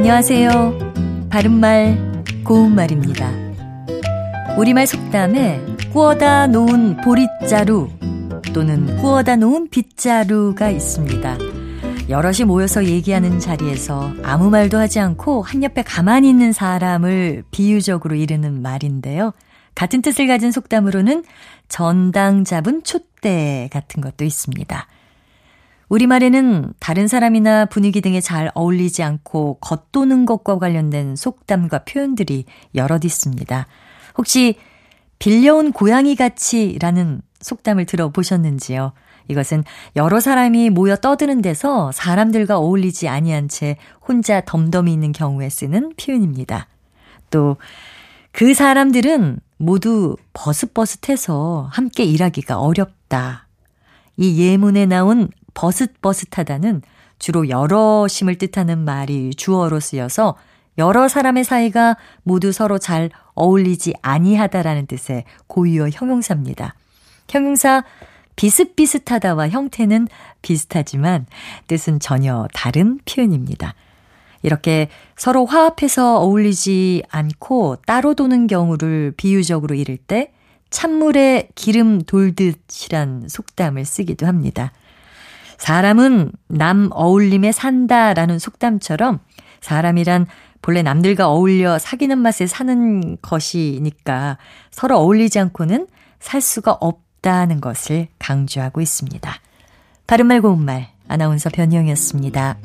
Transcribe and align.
안녕하세요. 0.00 1.28
바른말, 1.28 2.24
고운말입니다. 2.42 3.30
우리말 4.56 4.86
속담에 4.86 5.60
꾸어다 5.92 6.46
놓은 6.46 7.02
보릿자루 7.02 7.90
또는 8.54 8.96
꾸어다 8.96 9.36
놓은 9.36 9.68
빗자루가 9.68 10.70
있습니다. 10.70 11.36
여럿이 12.08 12.44
모여서 12.46 12.86
얘기하는 12.86 13.40
자리에서 13.40 14.10
아무 14.22 14.48
말도 14.48 14.78
하지 14.78 15.00
않고 15.00 15.42
한 15.42 15.62
옆에 15.62 15.82
가만히 15.82 16.30
있는 16.30 16.54
사람을 16.54 17.44
비유적으로 17.50 18.14
이르는 18.14 18.62
말인데요. 18.62 19.34
같은 19.74 20.00
뜻을 20.00 20.26
가진 20.26 20.50
속담으로는 20.50 21.24
전당 21.68 22.44
잡은 22.44 22.84
촛대 22.84 23.68
같은 23.70 24.00
것도 24.00 24.24
있습니다. 24.24 24.86
우리말에는 25.90 26.72
다른 26.80 27.06
사람이나 27.06 27.66
분위기 27.66 28.00
등에 28.00 28.20
잘 28.20 28.50
어울리지 28.54 29.02
않고 29.02 29.58
겉도는 29.60 30.24
것과 30.24 30.58
관련된 30.58 31.16
속담과 31.16 31.84
표현들이 31.84 32.46
여럿 32.74 33.04
있습니다. 33.04 33.66
혹시 34.16 34.54
빌려온 35.18 35.72
고양이 35.72 36.16
같이라는 36.16 37.20
속담을 37.40 37.84
들어보셨는지요? 37.84 38.92
이것은 39.28 39.64
여러 39.96 40.18
사람이 40.18 40.70
모여 40.70 40.96
떠드는 40.96 41.42
데서 41.42 41.92
사람들과 41.92 42.56
어울리지 42.58 43.08
아니한 43.08 43.48
채 43.48 43.76
혼자 44.06 44.40
덤덤히 44.40 44.92
있는 44.92 45.12
경우에 45.12 45.50
쓰는 45.50 45.92
표현입니다. 45.96 46.68
또 47.30 47.58
그 48.32 48.54
사람들은 48.54 49.40
모두 49.56 50.16
버슷버슷해서 50.32 51.68
함께 51.70 52.04
일하기가 52.04 52.58
어렵다. 52.60 53.46
이 54.16 54.40
예문에 54.40 54.86
나온 54.86 55.28
버슷버슷하다는 55.54 56.82
주로 57.18 57.48
여러심을 57.48 58.36
뜻하는 58.36 58.78
말이 58.78 59.34
주어로 59.34 59.80
쓰여서 59.80 60.36
여러 60.78 61.08
사람의 61.08 61.44
사이가 61.44 61.96
모두 62.22 62.52
서로 62.52 62.78
잘 62.78 63.10
어울리지 63.34 63.94
아니하다라는 64.02 64.86
뜻의 64.86 65.24
고유어 65.46 65.90
형용사입니다. 65.90 66.74
형용사 67.28 67.84
비슷비슷하다와 68.36 69.50
형태는 69.50 70.08
비슷하지만 70.40 71.26
뜻은 71.66 72.00
전혀 72.00 72.48
다른 72.54 72.98
표현입니다. 73.04 73.74
이렇게 74.42 74.88
서로 75.16 75.44
화합해서 75.44 76.20
어울리지 76.20 77.02
않고 77.10 77.76
따로 77.86 78.14
도는 78.14 78.46
경우를 78.46 79.12
비유적으로 79.16 79.74
이를 79.74 79.98
때 79.98 80.32
찬물에 80.70 81.48
기름 81.54 82.00
돌듯이란 82.00 83.28
속담을 83.28 83.84
쓰기도 83.84 84.26
합니다. 84.26 84.72
사람은 85.60 86.32
남 86.48 86.88
어울림에 86.90 87.52
산다라는 87.52 88.38
속담처럼 88.38 89.20
사람이란 89.60 90.26
본래 90.62 90.82
남들과 90.82 91.28
어울려 91.28 91.78
사귀는 91.78 92.18
맛에 92.18 92.46
사는 92.46 93.18
것이니까 93.20 94.38
서로 94.70 94.98
어울리지 94.98 95.38
않고는 95.38 95.86
살 96.18 96.40
수가 96.40 96.72
없다는 96.72 97.60
것을 97.60 98.08
강조하고 98.18 98.80
있습니다. 98.80 99.32
바른말 100.06 100.40
고운말 100.40 100.88
아나운서 101.08 101.50
변희영이었습니다. 101.50 102.56